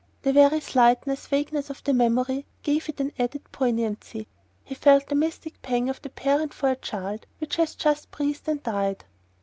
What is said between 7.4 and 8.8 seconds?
has just breathed and